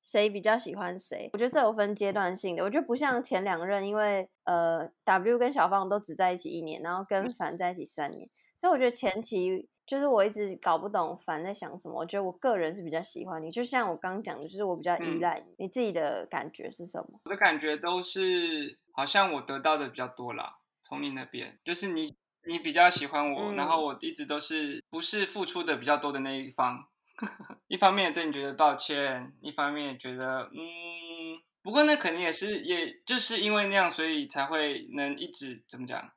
[0.00, 1.28] 谁比较喜欢谁？
[1.32, 11.98] 我觉得这有分阶段性的，我觉得不像前两任，因为呃，W 跟小芳都只在一起一年，然后跟凡在一起三年，所以我觉得前期就是我一直搞不懂凡在想什么。
[11.98, 15.52] 我觉得我个人是比较喜欢你，就像我刚刚讲的，就是我比较依赖你。
[15.52, 17.20] 嗯、你自己的感觉是什么？
[17.24, 22.16] 我的感觉都是好像我得到的比较多啦，从你那边，就是你。
[22.46, 26.82] 你比较喜欢我，嗯、然后我一直都是不是付出的比较多的那一方，
[27.68, 36.12] 一方面对你觉得抱歉，一方面觉得嗯，不过那肯定也是，也就是因为那样，所以才会能一直怎么讲，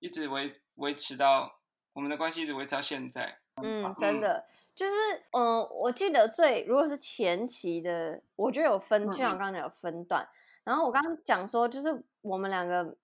[0.00, 1.60] 一直维维持到
[1.92, 3.38] 我们的关系一直维持到现在。
[3.62, 4.92] 嗯，真的就是，
[5.32, 10.28] 嗯、呃，我记得最如果是前期的，我觉得有分，就像我刚刚讲有分段，嗯、
[10.64, 12.96] 然后我刚刚讲说就是我们两个。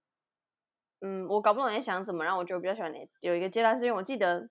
[1.00, 3.08] 嗯，我搞不懂你在想什么，然后我就比较喜欢你。
[3.20, 4.50] 有一个阶段是因为我记得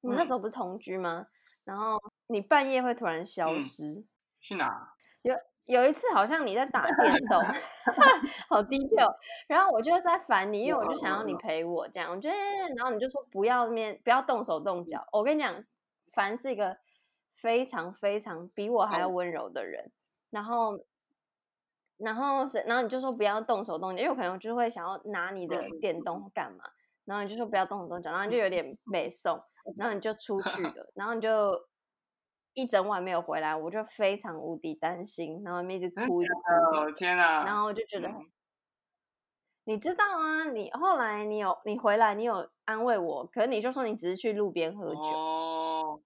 [0.00, 1.26] 我们那时候不是同居吗？
[1.28, 1.28] 嗯、
[1.68, 4.08] 然后你半夜会突然消失，嗯、
[4.40, 4.94] 去哪？
[5.20, 5.34] 有
[5.66, 6.96] 有一次好像你在打电
[7.28, 7.44] 动，
[8.48, 9.06] 好低调。
[9.46, 12.10] 然后我就在烦你，因为我就想要你陪我这样。
[12.10, 12.34] 我觉得，
[12.76, 15.06] 然后你就说不要面，不要动手动脚。
[15.12, 15.62] 我跟你讲，
[16.14, 16.78] 凡是一个
[17.34, 19.92] 非常非常比我还要温柔的人，嗯、
[20.30, 20.80] 然后。
[21.98, 26.62] 然后是，然后你就说不要动手动脚，因为我可能就会想要拿你的电动干嘛，
[27.04, 29.42] 然后你就说不要动手动脚，然后你就有点背诵，
[29.76, 31.68] 然后你就出去 了，然后你就
[32.54, 37.44] 一整晚没有回来，我就非常无敌担心，然后一直哭一直哭，哦天啊！
[37.44, 38.08] 然后我就觉得，
[39.64, 46.00] 你知道啊，你后来你有你回来，你有安慰我，可是你就说你只是去路边喝酒，哦，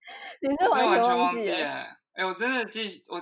[0.42, 3.20] 你是完全忘记了，哎，我真的记我。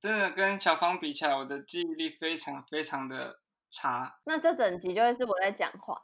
[0.00, 4.20] 真的跟小芳比起来，我的记忆力非常非常的差。
[4.24, 5.98] 那这整集就会是我在讲话。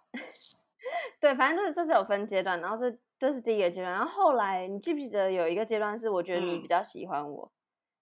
[1.21, 7.53] 对，反正这这是有分阶段，然后是这是第一个阶段，然后后来你记不记得有一个阶段是我觉得你比较喜欢我，嗯、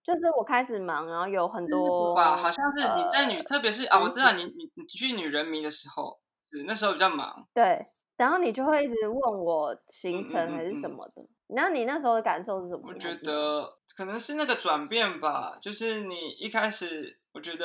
[0.05, 6.19] 就是我开始忙，然后有很多吧，好像是你在女，呃、特别是啊，我知道你你你去女人迷的时候，
[6.53, 7.47] 是那时候比较忙。
[7.53, 7.87] 对，
[8.17, 11.23] 然后你就会一直问我行程还是什么的。
[11.23, 11.29] 嗯嗯嗯嗯
[11.75, 12.83] 你那时候的感受是什么？
[12.89, 17.65] 我觉得可能是那个转变吧，就是你一开始，我觉得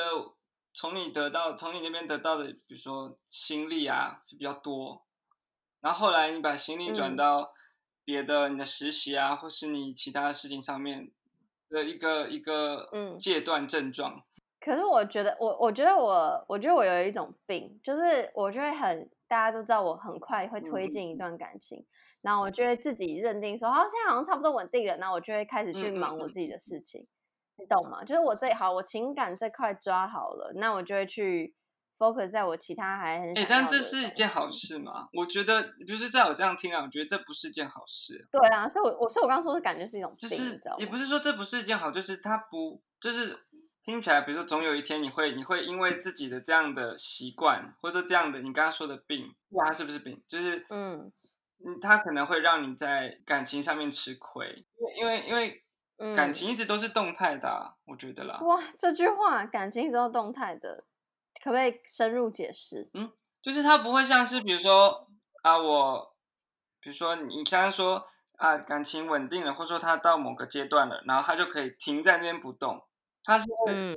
[0.74, 5.04] 从你得到，从你那边得到的，比如说心力啊，就比较多，
[5.80, 7.52] 然后后来你把心力转到
[8.04, 11.10] 别的，你的实习啊，嗯、或是你其他的事情上面
[11.70, 14.22] 的一个一个嗯戒断症状。
[14.60, 21.78] 可是我觉得，我我觉得我，我觉得我有一种病，就是我就会很，大家都知道我很快会推进一段感情。
[21.78, 21.86] 嗯
[22.24, 24.96] 然后我就会自己认定说，哦，现在好像差不多稳定了。
[24.96, 27.06] 那我就会开始去忙我自己的事情，
[27.56, 28.04] 你懂吗？
[28.04, 31.54] 就是我这好，我情感这块抓好了，那我就会去
[31.96, 35.08] focus 在我其他还很哎、欸，但这是一件好事吗？
[35.12, 38.26] 我觉得，就是在我这样听啊，我觉得这不是一件好事。
[38.30, 43.38] 对啊，所以我，我所以我刚刚说的感觉是一种，就是也不是说这不是一件好，就是它不，就是
[43.84, 51.12] 听起来，比如说总有一天你会，你会因为自己的这样的习惯，或者这样的你刚刚说的病，不管它是不是病，就是嗯，
[51.80, 54.66] 它可能会让你在感情上面吃亏，
[54.98, 55.63] 因为因为因为
[56.14, 58.38] 感情一直都是动态的、啊，我觉得啦。
[58.40, 60.84] 哇，这句话感情一直都是动态的，
[61.42, 62.90] 可不可以深入解释？
[62.94, 65.08] 嗯，就是它不会像是比如说
[65.42, 66.14] 啊，我
[66.80, 68.04] 比如说你刚刚说
[68.36, 72.84] 啊，感情稳定了，或者说他到某个阶段了，然后他就可以停在那边不动。
[73.22, 73.46] 它是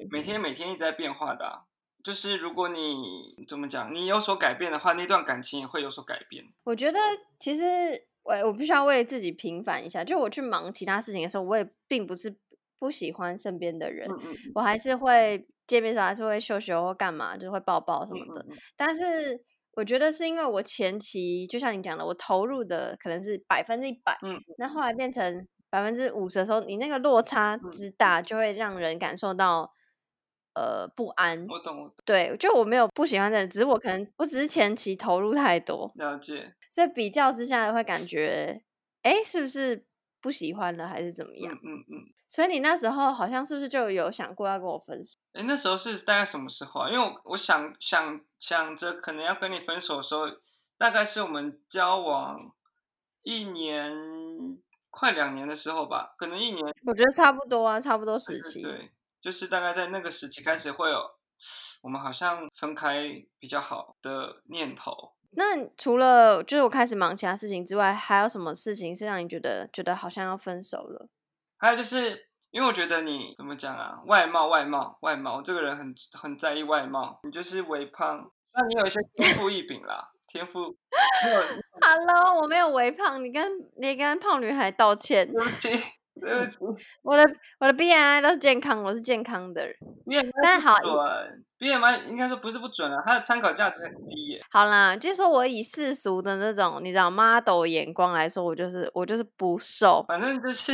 [0.09, 1.67] 每天每天一直在变化的、啊，嗯、
[2.01, 6.45] 就是如果你怎么讲，你有所改变的话，那段感情也会有所改变。
[6.63, 6.99] 我觉得
[7.37, 12.35] 其实我我必须要为自己平反一下，就我去忙其他事情的时候，我也并不是
[12.77, 18.45] 不喜欢身边的人，嗯嗯我还是会见面时候还是会秀秀或干嘛，就会抱抱什么的。
[18.75, 19.41] 但是
[19.73, 25.47] 我觉得是因为我前期就像你讲的，我投入的可能是百分之一百，嗯，那后来变成。
[25.69, 29.69] 百分之五十的时候，你那个落差之大，就会让人感受到、嗯、
[30.57, 31.45] 呃不安。
[31.47, 31.95] 我懂，我懂。
[32.03, 35.91] 对，就我没有不喜欢的人，只是我可能我只是前期投入太多。
[35.95, 36.55] 了解。
[36.71, 38.63] 所以比较之下会感觉，
[39.03, 39.85] 哎，是不是
[40.19, 41.53] 不喜欢了，还是怎么样？
[41.53, 41.85] 嗯嗯。
[41.91, 45.17] 嗯，所以你那时候好像是不是就有想过要跟我分手？
[45.33, 46.89] 哎，那时候是大概什么时候啊？
[46.89, 50.25] 因为我我想想想着可能要跟你分手的时候，
[50.77, 52.51] 大概是我们交往
[53.21, 53.93] 一年。
[54.89, 58.63] 快两年的时候吧，可能一年，我觉得差不多啊，差不多时期。
[58.63, 58.91] 对，对，对，
[59.27, 61.01] 就是大概在那个时期开始会有，
[61.81, 63.03] 我们好像分开
[63.37, 65.17] 比较好的念头。
[65.31, 71.09] 那除了就是我开始忙其他事情之外，还有什么事情是让你觉得觉得好像要分手了？
[71.57, 80.09] 还有就是因为我觉得你怎么讲啊，外貌，外貌，外貌，这个人很很在意外貌，你就是微胖，那你有一些天赋异禀啦。
[80.29, 80.73] 天赋，
[81.81, 85.29] Hello，我没有微胖，你跟你跟胖女孩道歉。
[85.29, 85.69] 对不起，
[86.19, 86.57] 对不起，
[87.03, 87.23] 我的
[87.59, 89.75] 我的 BMI 都是健康，我是健康的人。
[90.43, 90.75] 但好
[91.59, 94.41] ，BMI 应该说不是不准啊，它的参考价值很低耶。
[94.51, 100.03] 好啦，就是说我以世俗的那种你知道 model 眼光来说，我就是我就是不瘦。
[100.07, 100.73] 反正就是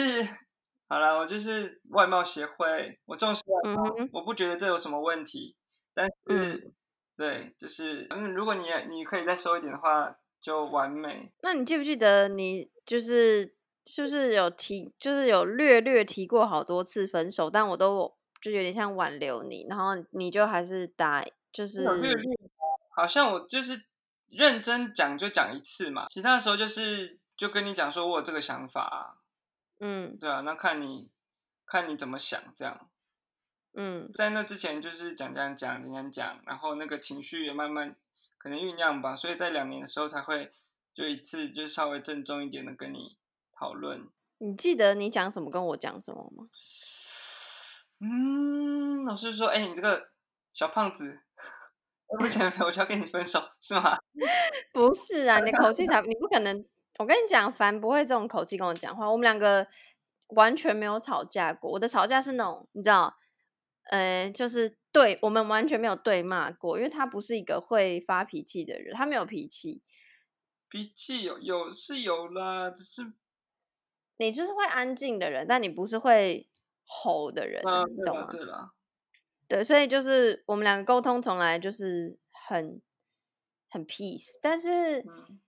[0.87, 5.55] 好啦，我就是外貌协会，我重视外貌，嗯、我不觉得这有什么问题，
[5.93, 6.11] 但是。
[6.29, 6.73] 嗯
[7.15, 11.31] 对，就是嗯，如果你你可以再瘦一点的话，就完美。
[11.43, 13.53] 那你记不记得你就是
[13.85, 22.37] 是不是有提，就是有略略提过好多次分手，但我都就有点像挽留你，然后你就还是答，就是略略，
[22.89, 23.85] 好像我就是
[24.27, 29.17] 认真讲就讲一次嘛，其他的时候就是就跟你讲说我有这个想法，
[29.79, 31.11] 嗯，对啊，那看你
[31.65, 32.89] 看你怎么想这样。
[33.75, 37.95] 嗯，在那之前就是讲讲讲讲讲，然后那个情绪也慢慢
[38.37, 40.51] 可能酝酿吧，所以在两年的时候才会
[40.93, 43.17] 就一次就稍微郑重一点的跟你
[43.57, 44.09] 讨论。
[44.39, 46.43] 你记得你讲什么跟我讲什么吗？
[47.99, 50.09] 嗯，老师说，哎、欸，你这个
[50.51, 51.21] 小胖子，
[52.07, 53.97] 我不减肥 我就要跟你分手，是吗？
[54.73, 56.65] 不是啊，你的口气才，你不可能。
[56.99, 59.67] 我跟你讲，凡不会这种口气跟我讲话，我们两个
[60.29, 61.71] 完全没有吵架过。
[61.71, 63.15] 我的吵架是那种，你知道。
[63.89, 69.81] 呃，就是对我们完全没有对骂过，因为他不是一个会发脾气的人，他没有脾气。
[70.69, 73.13] 脾气有有是有啦，只是
[74.17, 76.47] 你就是会安静的人，但你不是会
[76.85, 78.27] 吼的人，啊、你懂吗？
[78.31, 78.71] 对了，
[79.47, 82.81] 对，所以就是我们两个沟通从来就是很
[83.69, 84.99] 很 peace，但是。
[84.99, 85.39] 嗯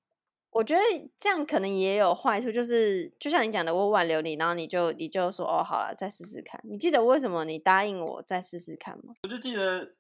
[0.52, 0.82] 我觉得
[1.18, 6.62] 这样可能也有坏处，就是就像你讲的，我挽留你，然后你就你就说哦，好了，再试试看。
[6.64, 9.14] 你记得为什么你答应我再试试看吗？
[9.24, 9.96] 我就记得，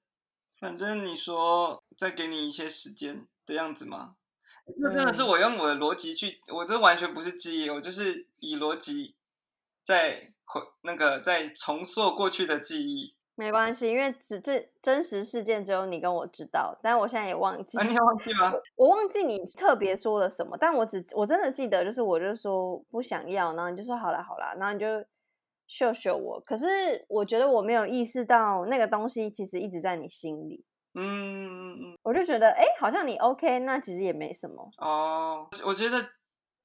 [0.57, 4.15] 反正你说再给你一些时间的样子吗？
[4.77, 9.15] 那真的是我用我的逻辑去，我这完全不是记忆，我就是以逻辑
[9.83, 13.15] 在回那个在重塑过去的记忆。
[13.37, 17.77] 没关系，因为只这真实事件只有你跟我知道，但我现在也忘记。
[17.77, 18.53] 啊，你忘记吗？
[18.77, 24.85] 我忘记你特别说了什么，但我只我真的记得，就是我就说不想要，然后你就说好啦好啦，然后你就
[25.67, 26.39] 秀秀我。
[26.39, 30.63] 可是我觉得我没有意识到那个东西其实一直在你心里。
[30.95, 31.97] 嗯嗯嗯。
[32.03, 34.69] 我就觉得哎，好像你 OK，那其实也没什么。
[34.79, 36.09] 哦，我觉得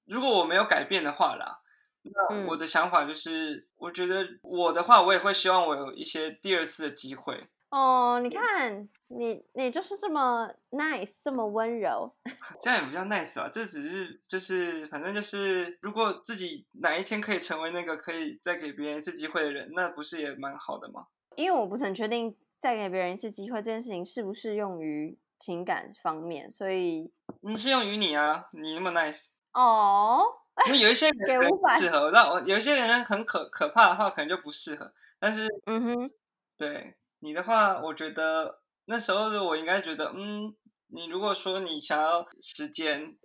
[0.07, 1.61] 如果我没有改变的话啦。
[2.03, 7.47] 那我的想法就是，嗯、我觉得我的话，我也会希望我有一些第二次的机会。
[7.69, 12.11] 哦，你看，你你就是这么 nice，这么温柔，
[12.59, 13.51] 这样也比较 nice 啊。
[13.53, 21.05] 这只是就是，反正就是，如果自己哪一天可以成为那个可以再给别人一次机会的人，那不是也蛮好的吗？
[21.37, 30.23] 因为我不是很确定再给别人一次机会这件事情适不适用于情感方面，所以你适用于你啊，你那么 nice 哦。
[30.67, 31.41] 因为有一些人
[31.79, 34.93] 适合，让我有一些人很可可怕的话，可能就不适合。
[35.19, 36.11] 但是，嗯哼，
[36.59, 40.55] 对你的话，我觉得那时候的我应该觉得，嗯，
[40.89, 43.17] 你如果说你想要时间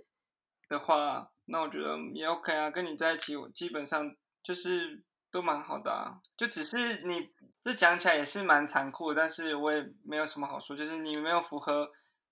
[0.69, 5.03] 的话，那我觉得也 OK 啊，跟你在一起，我基本上就是
[5.35, 6.17] 都蛮好的啊。
[6.37, 7.29] 就只是你
[7.61, 11.89] 这讲起来也是蛮残酷的，但是我也没有什么好说，就是你没有符合，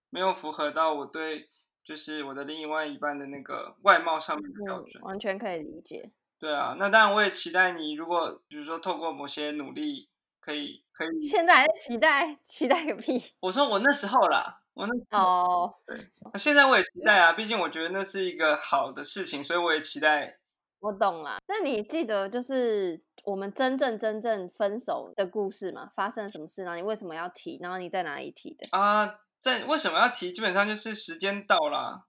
[0.10, 1.50] 没有符合到我对，
[1.84, 6.12] 就是我的另外一半的那个外貌上面的标准，嗯，完全可以理解。
[6.40, 11.22] 对啊，那当然我也期待你，如果比如说透过某些努力，可以可以。
[11.22, 13.20] 现在还在期待，期待个屁！
[13.42, 20.40] 我说我那时候啦，我那时候哦，对，现在我也期待啊，毕竟我觉得那是一个好的事情，所以我也期待。
[20.84, 25.90] 我懂了，那你记得就是我们真正真正分手的故事吗？
[25.96, 26.64] 发生了什么事？
[26.64, 27.58] 然后你为什么要提？
[27.62, 28.68] 然后你在哪里提的？
[28.72, 30.30] 啊，在为什么要提？
[30.30, 32.06] 基本上就是时间到了。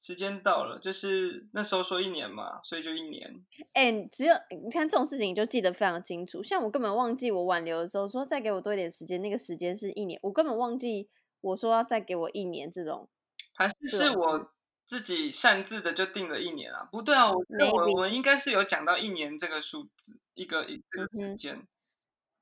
[0.00, 3.28] 时间到了，就是那时候说一年嘛，所以就一年。
[3.72, 6.40] 哎、欸，只有你看这种事情，你就记得非常清楚。
[6.40, 11.08] 像我根本忘记我挽留的时候说再给我多一点时间，那个时间是一年，我根本忘记
[11.40, 13.08] 我说要再给我一年这种。
[13.54, 14.52] 还是是我
[14.88, 16.88] 自己擅自的就定了一年啊？
[16.90, 21.56] 不对啊，我我我应该是有讲到一年这个数字，一个一个时间、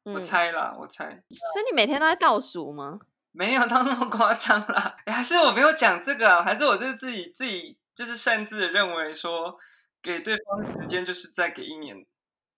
[0.04, 0.14] 嗯。
[0.14, 1.06] 我猜啦，我猜。
[1.52, 3.00] 所以你每天都在倒数吗？
[3.32, 6.44] 没有到那么夸张啦， 还是我没有讲这个啊？
[6.44, 9.58] 还是我就是自己自己就是擅自的认为说，
[10.00, 12.06] 给对方的时间就是再给一年，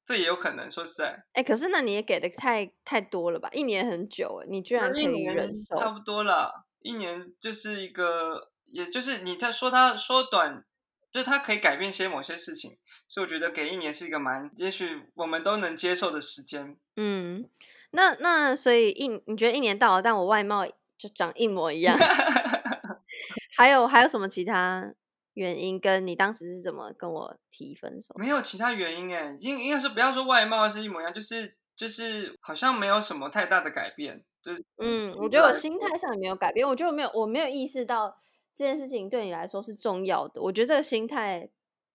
[0.05, 0.70] 这也有可能。
[0.70, 3.48] 说实在，哎，可是那你也给的太太多了吧？
[3.53, 5.81] 一年很久，你居然可以忍受？
[5.81, 10.64] 差不多了，一年就是一个，也就是你在说它缩短，
[11.11, 16.76] 就是它可以改变些某些事情，所以我觉得给一年是一个蛮，也许我们都能接受的时间。
[16.96, 17.48] 嗯。
[17.90, 20.66] 那那所以一你觉得一年到了，但我外貌
[20.98, 21.96] 就长一模一样，
[23.57, 24.92] 还有还有什么其他
[25.33, 25.81] 原因？
[25.81, 28.14] 跟你当时是怎么跟我提分手？
[28.18, 38.20] 没有其他原因哎，应应该说不要说外貌是一模一样，就是就是好像没有什么太大的改变，就是嗯，我觉得我心态上也没有改变，我觉得我没有我没有意识到
[38.59, 41.49] 这件事情对你来说是重要的，我觉得这个心态。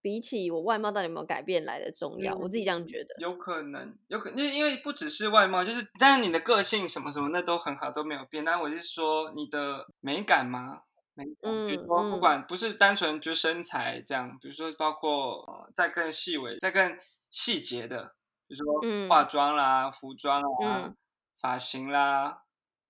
[0.03, 3.15] 比起我外貌到底有没有改变来的重要，嗯，我自己这样觉得。
[3.19, 8.43] 有可能，有可能，因为因为不只是外貌，就是当然你的个性什么什么那都很好，都没有变。
[8.43, 10.81] 但我是说你的美感吗，
[11.13, 16.97] 美感，嗯，比如说不管不是单纯就身材这样，比如说包括呃再更细微、再更
[17.31, 18.13] 细节的，
[18.45, 20.49] 比如说化妆啦、嗯、服装啦、
[20.83, 20.97] 嗯、
[21.39, 22.41] 发型啦、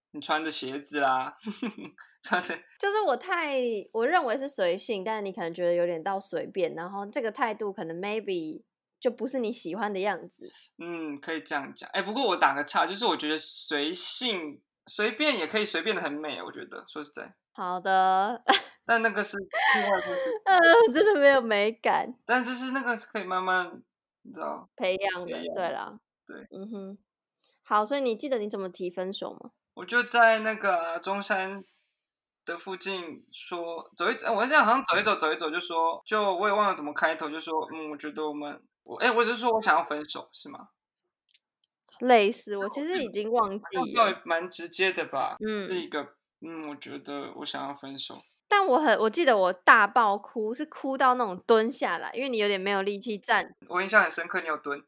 [0.09, 1.37] 你穿的鞋子啦。
[2.79, 3.59] 就是我太
[3.91, 8.63] 我认为是随性，但是你可能觉得有点到随便，然后这个态度可能 maybe
[8.99, 10.49] 就不是你喜欢的样子。
[10.77, 11.89] 嗯，可以这样讲。
[11.91, 17.33] 哎，不过我打个岔，就是我觉得随性随便也可以随便的很美，我觉得说实在。
[17.51, 18.41] 好的，
[18.85, 20.41] 但那个是另外一回事。
[20.45, 22.15] 嗯，真的没有美感。
[22.25, 23.83] 但就是那个是可以慢慢
[24.21, 25.99] 你知道培养的，对啦。
[26.25, 26.97] 对，嗯哼。
[27.63, 29.51] 好，所以你记得你怎么提分手吗？
[29.73, 31.61] 我就在那个中山。
[32.45, 40.67] 的附近说走一，我现在好像走一走走一走就说，就我也忘了怎么开头，就说嗯，我觉得我们我哎，我就说我想要分手是吗？
[41.99, 48.15] 类似，我其实已经忘记了，蛮直接的吧，嗯，是一个嗯，我觉得我想要分手，
[48.49, 54.83] 但我很我记得我大爆哭，是哭到那种蹲下来，因为你有点没有力气站，我印象很深刻，你有蹲，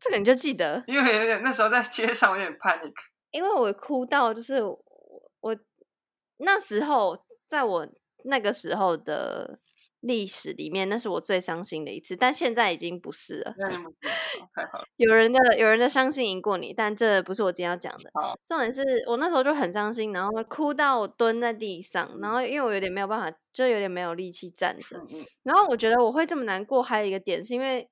[0.00, 2.94] 这个你就记得，因为有点那时候在街上有点 panic，
[3.30, 5.56] 因为我哭到就是我。
[6.38, 7.86] 我那时候，在我
[8.24, 9.58] 那个时候的
[10.00, 12.16] 历史里面，那是我最伤心的一次。
[12.16, 13.54] 但现在已经不是了。
[14.96, 18.10] 有人的有人的伤心赢过你，但这不是我今天要讲的。
[18.44, 25.00] 重点是我那时候就很伤心，然后哭到我蹲在地上，然后因为我有点没有办法，就有点没有力气站着。
[25.42, 27.88] 然后我觉得我会这么难过，还有一个点是因为。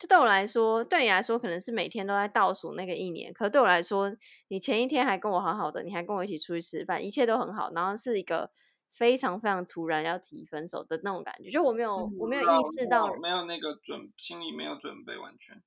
[0.00, 4.10] 就对我来说，对你来说可能是每天都在倒数那个一年，可是对我来说，
[4.48, 8.50] 你前一天还跟我好好的，你还跟我一起出去吃饭，一切都很好，然后是一个
[8.88, 12.46] 非常非常突然要提分手的那种感觉，就我没有、嗯、我没有意
[12.78, 15.62] 识到，没有那个准心里没有准备完全，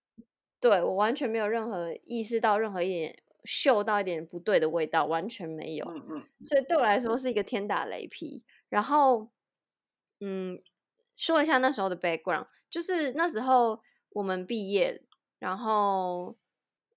[0.59, 8.43] 对，我完全没有任何意识到任何一点嗅到一点不对的味道，完全没有，嗯嗯，所以对我来说是一个天打雷劈。
[8.69, 9.29] 然后，
[10.21, 10.59] 嗯，
[11.15, 13.79] 说一下那时候的 background，就是那时候。
[14.13, 15.01] 我们毕业，
[15.39, 16.35] 然后，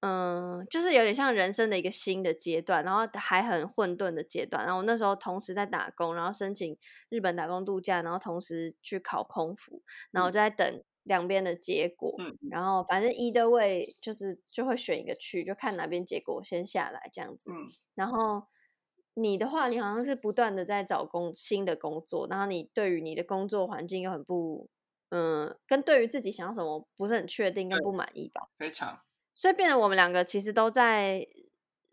[0.01, 4.64] 嗯，就是有点像人生的一个新的阶段，然后还很混沌的阶段。
[4.64, 6.77] 然后我那时候同时在打工，然后申请
[7.09, 12.14] 日本打工度假，然后同时去考空服，然后就在等两边的结果。
[12.19, 17.51] 嗯，然后反正 either way 就是就会选一个去，就看哪边结果先下来这样子。
[17.51, 17.64] 嗯，
[17.95, 18.47] 然后
[19.14, 24.69] 你的话，你好像是不断的在找工新的工作，然后你对于你的工作环境又很不。
[25.11, 29.01] 嗯，跟对于自己想要什么不是很确定跟不满意吧，非常，
[29.35, 31.27] 所以变得我们两个其实都在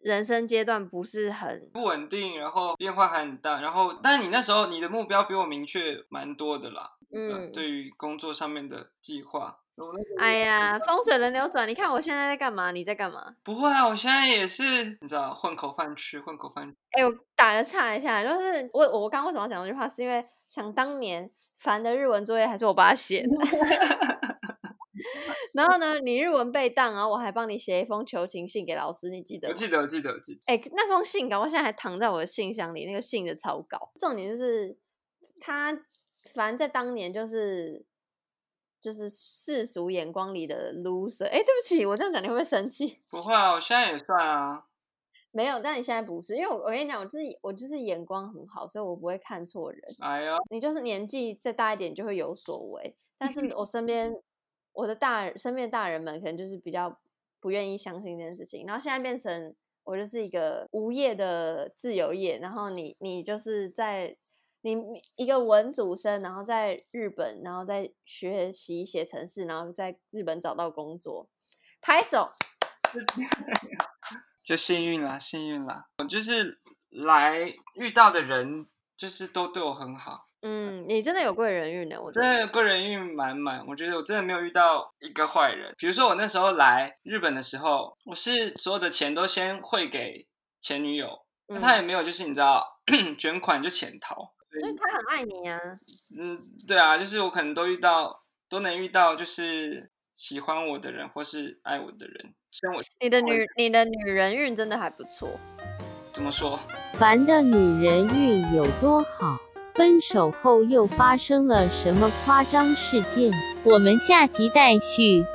[0.04, 6.92] 人生阶段不是很不稳定，然后变化还很大，然后但是你那时候你的目标比我明确蛮多的啦。
[7.16, 9.60] 嗯，对于工作上面的计划。
[10.20, 12.72] 哎呀，风水轮流转，你看我现在在干嘛？
[12.72, 13.36] 你在干嘛？
[13.44, 14.64] 不会啊，我现在也是，
[15.00, 16.76] 你知道，混口饭吃，混口饭吃。
[16.92, 21.30] 哎，我打个岔一下，就是我我刚刚为什么要讲这句话，是因为想当年
[21.64, 23.30] 烦的日文作业还是我爸写的。
[25.54, 29.54] 然后呢，你日文被当，然后我还帮你写一封求情信给老师，你记得吗？
[29.54, 30.42] 我记得，我记得，我记得。
[30.48, 33.92] 哎，那封信稿我现在还躺在我的信箱里，那个信的草稿。
[33.98, 34.78] 重点就是
[35.40, 35.72] 他，
[36.34, 37.86] 反正在当年就是。
[38.84, 41.24] 就是世俗眼光里的 loser。
[41.28, 43.00] 哎，对不起，我这样讲你会不会生气？
[43.10, 44.66] 不会啊，我现在也算啊。
[45.34, 49.82] 没有，但你现在不是，因为我我跟你讲，我就是我就是眼光很好，所以我不会看错人。
[50.00, 54.16] 哎呀，你就是年纪再大一点就会有所为，但是 我身边
[54.72, 57.00] 我的大人身边的大人们可能就是比较
[57.40, 59.54] 不愿意相信这件事情，然后现在变成
[59.84, 64.16] 我就是一个无业的自由业，然后你你就是在。
[64.66, 64.78] 你
[65.18, 71.28] 一个文组生，然后在日本，然后在学习写程式，然后在日本找到工作，
[71.82, 72.30] 拍手，
[74.44, 75.86] 就幸运啦，幸运啦！
[76.00, 78.68] 我就是来遇到的人，
[78.98, 80.28] 就是都对我很好。
[80.42, 83.66] 嗯，你真的有贵人运呢，我真的贵人运满满。
[83.66, 85.74] 我觉得我真的没有遇到一个坏人。
[85.78, 90.28] 比如说我那时候来日本的时候，我是所有的钱都先汇给
[90.60, 92.82] 前女友，那、嗯、他也没有就是你知道
[93.18, 94.16] 卷款就潜逃。
[94.52, 95.58] 所以他很爱你啊。
[96.20, 96.38] 嗯，
[96.68, 102.36] 对啊，就是我可能都遇到，都能遇到，就是喜欢我的人或是爱我的人。
[102.54, 105.28] 像我，你的女，你的女人运真的还不错。
[106.12, 106.60] 怎么说？
[106.94, 109.40] 凡的女人运有多好？
[109.74, 113.32] 分手后又发生了什么夸张事件？
[113.64, 115.26] 我们下集待续。